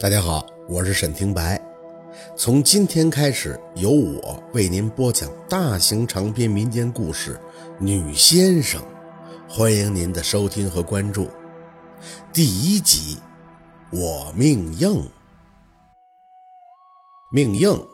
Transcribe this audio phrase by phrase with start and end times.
[0.00, 1.60] 大家好，我是沈听白。
[2.36, 7.34] 从今天开始，由我为您播讲大型长篇民间故事
[7.80, 8.80] 《女先生》，
[9.52, 11.28] 欢迎您的收听和关注。
[12.32, 13.18] 第一集，
[13.90, 15.04] 我命硬。
[17.32, 17.84] 命硬，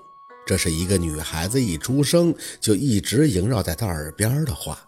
[0.47, 4.79] 这是一个女孩子一出生就一直萦绕在她耳边的话。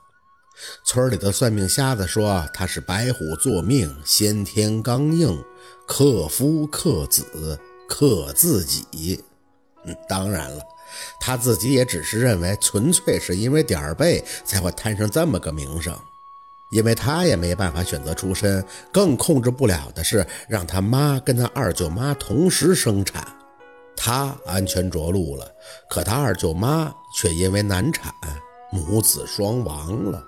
[0.85, 5.45] 村里的算命瞎子说他是白虎作命，先天刚硬。
[5.87, 9.23] 克夫克子克自己，
[9.85, 10.61] 嗯，当然了，
[11.21, 15.97] 他自己也只是认为纯粹是因为点儿背才会摊上这么个名声，
[16.73, 23.25] 因为他也没办法选择出身，更控制不了的是让他妈跟他二舅妈同时生产，
[23.97, 25.49] 他安全着陆了，
[25.89, 28.13] 可他二舅妈却因为难产
[28.73, 30.21] 母子双亡了，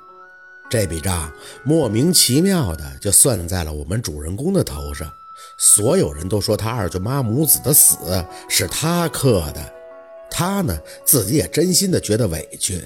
[0.70, 1.32] 这笔账
[1.64, 5.10] 莫名其妙的就算在了我们主人公的头上。
[5.56, 7.96] 所有人都说他二舅妈母子的死
[8.48, 9.72] 是他克的，
[10.30, 12.84] 他呢自己也真心的觉得委屈，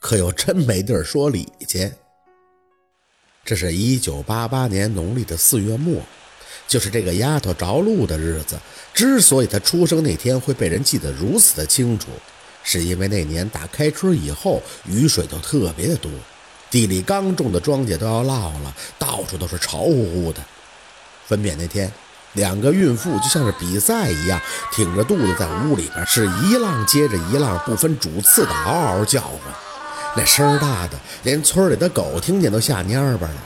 [0.00, 1.90] 可又真没地儿说理去。
[3.44, 6.00] 这是一九八八年农历的四月末，
[6.68, 8.56] 就是这个丫头着陆的日子。
[8.94, 12.08] 之所以她出生那天会被人记得如此的清楚，
[12.62, 16.10] 是因为那年打开春以后雨水就特别的多，
[16.74, 20.40] 地里刚种的庄稼都要涝了，到处都是潮乎乎的。
[21.24, 21.88] 分娩那天，
[22.32, 24.40] 两个孕妇就像是比赛一样，
[24.72, 29.38] 挺着肚子在屋里边，是一浪接着一浪，不分主次的嗷嗷叫唤，
[30.16, 33.36] 那声大的连村里的狗听见都吓蔫巴了。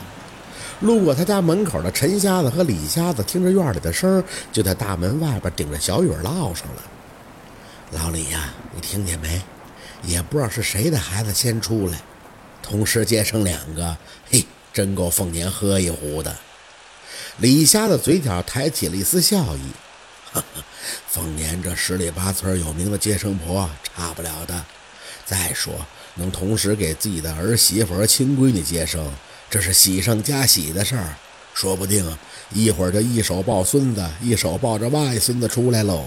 [0.80, 6.82] 路过他家门口的陈瞎子和李瞎子，听着院里的声，就在大门外边顶着小雨唠上了
[7.92, 9.42] ：“老李呀，你听见没？
[10.02, 11.98] 也不知道是谁的孩子先出来，
[12.68, 13.96] 同时接生两个，
[14.30, 16.36] 嘿，真够凤年喝一壶的。”
[17.40, 19.60] 李瞎的嘴角抬起了一丝笑意，
[20.32, 20.64] 呵呵，
[21.08, 24.64] 凤年这十里八村有名的接生婆，差不了的。
[25.24, 25.74] 再说，
[26.16, 29.10] 能同时给自己的儿媳妇和亲闺女接生，
[29.48, 31.16] 这是喜上加喜的事儿，
[31.54, 32.18] 说不定
[32.50, 36.04] 一会儿就一手抱孙子，一手抱着外孙子出来喽。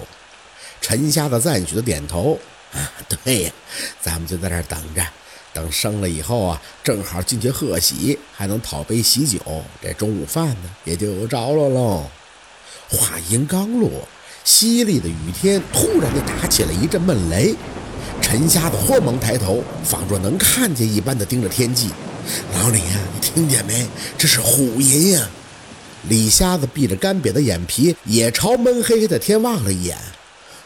[0.80, 2.38] 陈瞎子赞许的点头，
[2.74, 2.92] 啊，
[3.24, 3.52] 对呀，
[4.02, 5.04] 咱们就在这儿等着。
[5.54, 9.40] 等生了以后啊，正好进去贺喜，还能讨杯喜酒，
[9.82, 12.06] 这中午饭呢也就有着落喽。
[12.90, 13.90] 话音刚落，
[14.46, 17.56] 淅沥的雨天突然就打起了一阵闷雷。
[18.22, 21.90] 陈瞎子慌忙抬头，仿若能看见一般的盯着天际。
[22.54, 23.88] 老李呀，你听见没？
[24.18, 25.28] 这是虎吟呀！
[26.08, 29.98] 李瞎子闭着干瘪的眼皮，也朝闷黑黑的天望了一眼。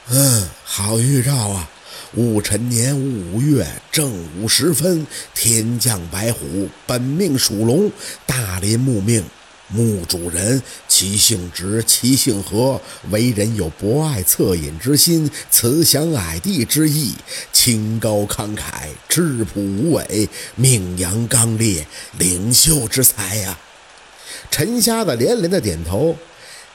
[0.09, 1.69] 嗯，好预兆啊！
[2.15, 7.91] 戊辰年五月正午时分，天降白虎，本命属龙，
[8.25, 9.21] 大林木命。
[9.67, 17.15] 墓主人其性直，其性和，为人有博爱恻隐之心，慈祥矮地之意，
[17.51, 21.85] 清高慷慨，质朴无伪，命阳刚烈，
[22.17, 23.59] 领袖之才呀！
[24.49, 26.15] 陈瞎子连连的点头。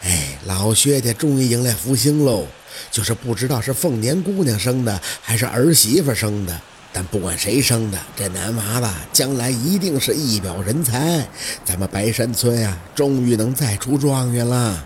[0.02, 2.46] 哎，老薛家终于迎来福星喽！
[2.90, 6.60] 就是不知道是凤年姑娘生的，还是儿媳妇生的。
[6.92, 11.24] 但不管谁生的，这男娃子将来一定是一表人才。
[11.64, 14.84] 咱们白山村呀，终于能再出状元了。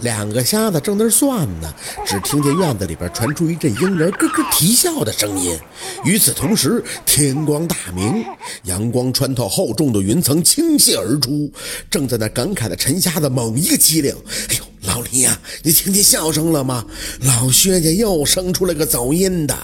[0.00, 1.74] 两个瞎子正那算呢，
[2.06, 5.58] 只听见院子里边传出一阵婴儿咯咯啼笑的声音。
[6.04, 8.24] 与此同时，天光大明，
[8.64, 11.52] 阳光穿透厚重的云层倾泻而出。
[11.90, 14.14] 正在那感慨的陈瞎子猛一个机灵，
[14.48, 16.84] 哎呦，老李呀，你听见笑声了吗？
[17.20, 19.56] 老薛家又生出来个走音的。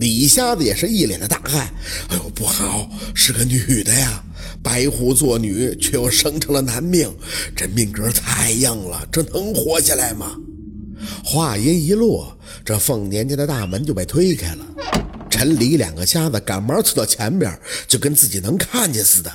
[0.00, 1.72] 李瞎子也是一脸的大汗，
[2.08, 4.23] 哎呦，不好，是个女的呀！
[4.64, 7.14] 白虎作女，却又生成了男命，
[7.54, 10.34] 这命格太硬了，这能活下来吗？
[11.22, 14.66] 话音一落，这凤年家的大门就被推开了。
[15.28, 19.30] 陈李两个瞎子赶忙凑到前边，就跟自己能看见似的。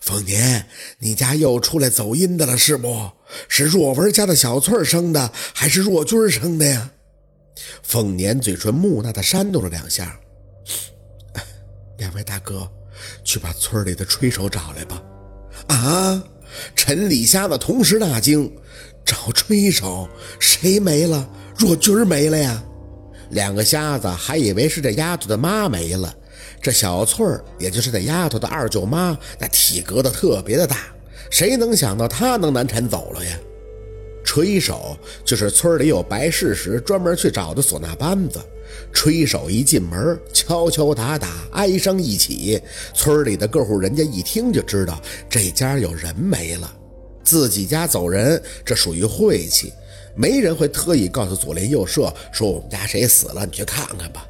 [0.00, 0.66] 凤年，
[1.00, 3.10] 你家又出来走阴的了是不？
[3.48, 6.90] 是若文家的小翠生的，还是若君生的呀？
[7.82, 10.18] 凤年嘴唇木讷地扇动了两下，
[11.98, 12.66] 两位大哥，
[13.24, 15.02] 去把村里的吹手找来吧。
[15.68, 16.22] 啊！
[16.76, 18.50] 陈李瞎子同时大惊，
[19.04, 20.08] 找吹手？
[20.38, 21.28] 谁没了？
[21.56, 22.62] 若君没了呀？
[23.30, 26.14] 两个瞎子还以为是这丫头的妈没了。
[26.60, 30.76] 这小翠儿，也就是这丫头的二舅妈，那体格子特别的大，
[31.30, 33.36] 谁能想到她能难产走了呀？
[34.24, 38.40] 吹手就是村里有白事时专门去找的唢呐班子。
[38.92, 42.60] 吹手一进门，敲敲打打，哀声一起。
[42.94, 46.72] 村里的各户人家一听就知道这家有人没了，
[47.22, 49.72] 自己家走人，这属于晦气。
[50.14, 54.26] 没人会特意告诉左邻右舍说我们家谁死了，你去看看吧。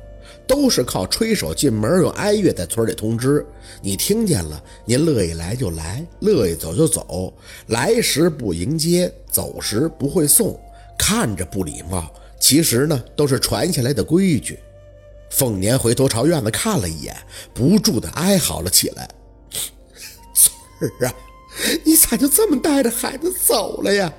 [0.47, 3.45] 都是靠吹手进门，用哀乐在村里通知。
[3.81, 7.33] 你听见了，您乐意来就来，乐意走就走。
[7.69, 10.59] 来时不迎接，走时不会送。
[10.99, 14.59] 看着不礼貌，其实呢都是传下来的规矩。
[15.31, 17.17] 凤年回头朝院子看了一眼，
[17.55, 19.09] 不住的哀嚎了起来
[20.35, 21.15] ：“村儿啊，
[21.85, 24.13] 你咋就这么带着孩子走了呀？”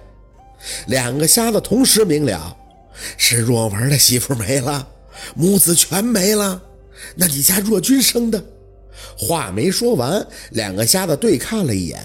[0.87, 2.57] 两个瞎子同时明了，
[3.17, 4.87] 是若文的媳妇没了。
[5.35, 6.61] 母子全没了，
[7.15, 8.43] 那你家若君生的？
[9.17, 12.03] 话没说完，两个瞎子对看了一眼，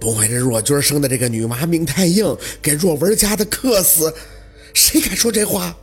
[0.00, 4.12] 不会是若君生的这个女娃命太硬，给若文家的克死？
[4.72, 5.76] 谁敢说这话？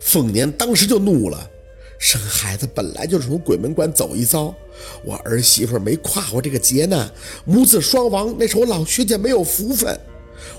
[0.00, 1.50] 凤年当时就怒了，
[1.98, 4.54] 生孩子本来就是从鬼门关走一遭，
[5.04, 7.10] 我儿媳妇没跨过这个劫难，
[7.44, 9.98] 母子双亡，那是我老薛家没有福分。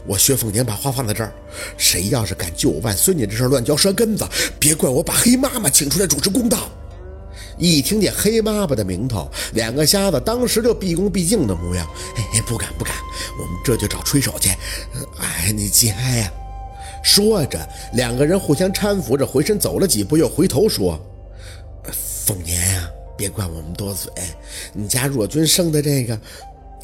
[0.05, 1.31] 我薛凤年把话放在这儿，
[1.77, 4.27] 谁要是敢就我万孙女这事乱嚼舌根子，
[4.59, 6.69] 别怪我把黑妈妈请出来主持公道。
[7.57, 11.85] 一听见黑妈妈的名头，两个瞎子当时就毕恭毕敬的模样。
[12.15, 12.95] 哎，不敢不敢，
[13.37, 14.49] 我们这就找吹手去。
[15.17, 16.31] 哎，你节哀呀！
[17.03, 17.59] 说着，
[17.93, 20.97] 两个人互相搀扶着回身走了几步，又回头说
[22.25, 24.09] ：“凤年呀，别怪我们多嘴，
[24.73, 26.17] 你家若君生的这个。”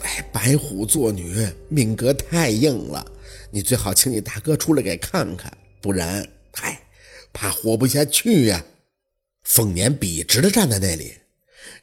[0.05, 1.35] 哎，白虎做女
[1.67, 3.03] 命格太硬了，
[3.49, 6.79] 你最好请你大哥出来给看看，不然，嗨，
[7.33, 8.63] 怕活不下去呀。
[9.43, 11.15] 凤年笔直的站在那里，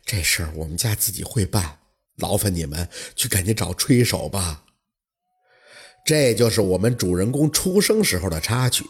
[0.06, 1.78] 这事儿我们家自己会办，
[2.18, 4.64] 劳烦你们去赶紧找吹手吧。
[6.06, 8.84] 这就是我们主人公出生时候的插曲。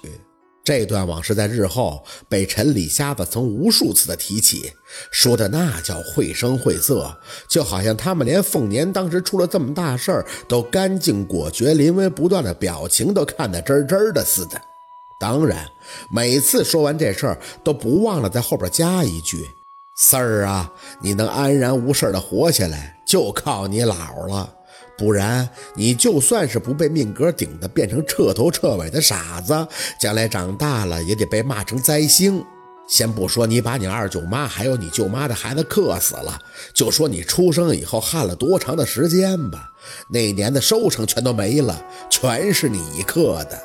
[0.64, 4.72] 这段往事在日后被陈李瞎子曾无数次的提起，
[5.10, 7.18] 说的那叫绘声绘色，
[7.48, 14.60] 就好像他们连凤年当时出了这么大事儿都干净果决、临危不断的表情都看得真真的似的。
[15.18, 15.66] 当然，
[16.10, 19.48] 每次说完这事儿，都不忘了在后边加一句
[19.96, 24.52] ：“四儿啊，你能安然无事的活下来，就靠你姥了。”
[24.98, 29.66] 不然，你就算是不被命格顶的变成彻头彻尾的傻子，
[30.00, 32.44] 将来长大了也得被骂成灾星。
[32.88, 36.38] 先不说你把你二舅妈还有你舅妈的孩子克死了，
[36.74, 39.70] 就说你出生以后旱了多长的时间吧，
[40.10, 43.58] 那年的收成全都没了，全是你克的。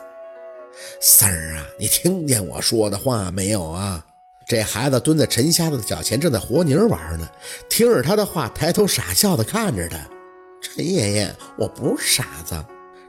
[1.02, 4.06] 三儿啊，你听见我说的话没有啊？
[4.48, 7.28] 这孩子蹲在陈瞎子的脚前，正在和泥玩呢，
[7.70, 9.98] 听着他的话，抬头傻笑的看着他。
[10.78, 12.54] 陈爷爷，我不是傻子。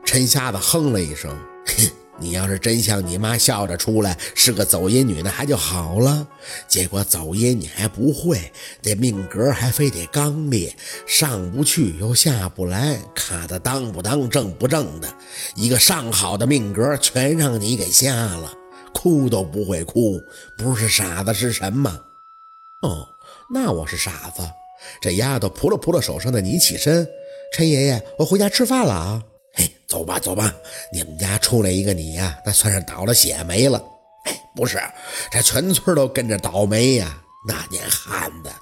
[0.02, 1.30] 陈瞎子哼了一声，
[1.66, 6.26] 哼，你要是真像你妈笑着出来是个走阴女，那还就好了。
[6.66, 8.50] 结果走阴你还不会，
[8.80, 10.74] 这命格还非得刚烈，
[11.06, 15.14] 上不去又下不来，卡的当不当正不正的，
[15.54, 18.50] 一个上好的命格全让你给瞎了，
[18.94, 20.18] 哭都不会哭，
[20.56, 22.00] 不是傻子是什么？
[22.80, 23.06] 哦，
[23.52, 24.42] 那我是傻子。
[25.02, 27.06] 这丫头扑了扑了手上的泥，起身。
[27.52, 29.22] 陈爷爷，我回家吃饭了啊！
[29.54, 30.54] 哎，走吧，走吧，
[30.92, 33.82] 你们家出来一个你呀，那算是倒了血霉了。
[34.26, 34.78] 哎，不是，
[35.32, 38.52] 这全村都跟着倒霉呀，那年旱的。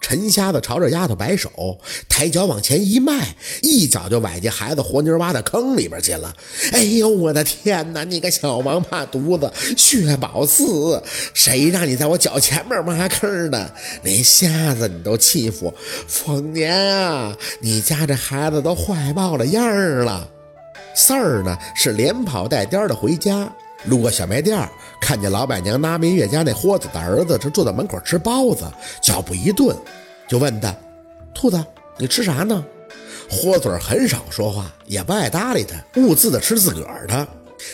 [0.00, 1.78] 陈瞎子朝着丫头摆手，
[2.08, 6.34] 抬脚往前一迈，一脚就崴进孩子活泥挖的坑里边去了。
[6.72, 8.04] 哎呦，我的天哪！
[8.04, 13.74] 你个小王八犊子，薛宝四，谁让你在我脚前面挖坑的？
[14.02, 15.74] 那瞎子你都欺负
[16.06, 17.36] 凤年啊！
[17.60, 19.64] 你家这孩子都坏爆了样
[20.04, 20.28] 了。
[20.94, 23.52] 四儿呢，是连跑带颠的回家。
[23.86, 24.68] 路过小卖店，
[25.00, 28.64] 看见老板娘拿明月家那豁子的儿子正坐在门口吃包子，
[29.02, 29.76] 脚步一顿，
[30.28, 30.74] 就问他
[31.34, 31.62] ：“兔子，
[31.98, 32.64] 你吃啥呢？”
[33.30, 37.26] 豁嘴很少说话，也不爱搭理他，兀自的吃自个儿的。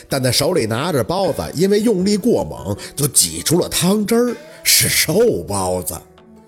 [0.09, 5.95] 但他手里拿着包子，因为用力过猛，就挤出了汤汁儿，是瘦包子。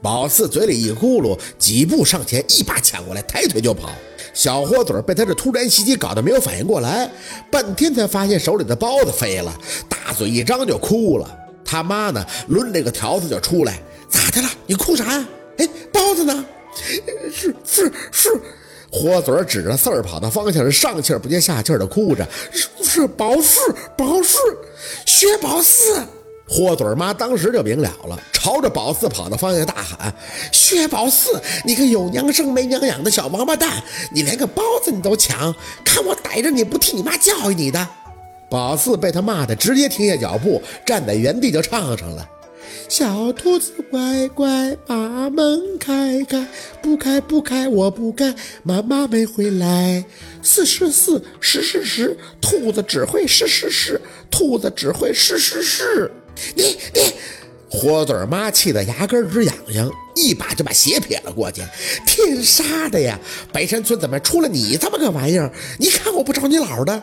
[0.01, 3.91] 宝四嘴里一咕噜，几步上前，一把抢过来，抬腿就跑。
[4.35, 7.11] 小豁嘴被他这突然袭击搞得没有反应过来，
[7.51, 9.53] 半天才发现手里的包子飞了，
[9.89, 11.39] 大嘴一张就哭了。
[11.65, 14.49] 他妈呢，抡着个条子就出来，咋的了？
[14.67, 15.29] 你哭啥呀？
[15.59, 16.45] 哎，包子呢？
[17.31, 18.41] 是是是，
[18.91, 23.61] 豁嘴指着四儿跑的方向，是上气不接下气的哭着，是是宝四
[23.97, 24.39] 宝四，
[25.07, 26.03] 薛宝四。
[26.53, 30.15] 豁嘴妈当时就明了了，朝着宝四跑的方向大喊
[30.53, 33.83] ：“薛宝四，你个有娘生没娘养的小王八蛋！
[34.13, 37.89] 你连个包子你都抢，看我逮着你不替你妈教育你的！”
[38.51, 42.29] 宝四被他骂的直接停下脚步，站在原地就唱上了
[42.87, 46.47] ：“小兔子乖乖，把门开开，
[46.83, 50.05] 不开不开，我不开，妈妈没回来。
[50.43, 53.99] 四是四，十十十，兔子只会十十十，
[54.31, 56.13] 兔子只会十十十。
[56.55, 56.63] 你
[56.95, 57.15] 你，
[57.71, 61.63] 火嘴妈气得牙根直痒痒，一把就把鞋撇了过去。
[62.07, 63.19] 天杀的呀！
[63.53, 65.53] 白山村怎么出了你这么个玩意儿？
[65.79, 67.03] 你看我不找你姥的！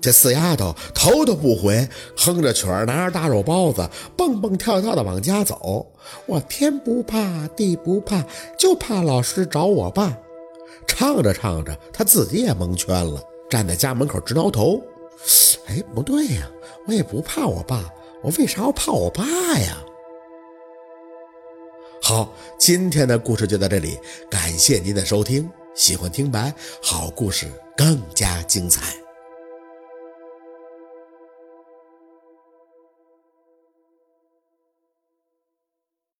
[0.00, 1.86] 这四丫头头都不回，
[2.16, 3.86] 哼着曲儿，拿着大肉包子，
[4.16, 5.86] 蹦蹦跳跳的往家走。
[6.24, 8.24] 我天不怕地不怕，
[8.58, 10.16] 就怕老师找我爸。
[10.86, 14.82] 唱着唱着，她自己也蒙圈了，站在家门口直挠头。
[15.66, 16.50] 哎，不对呀，
[16.86, 17.84] 我也不怕我爸，
[18.22, 19.24] 我为啥要怕我爸
[19.58, 19.82] 呀？
[22.02, 23.98] 好，今天的故事就到这里，
[24.30, 25.48] 感谢您的收听。
[25.74, 27.46] 喜欢听白，好故事
[27.76, 28.99] 更加精彩。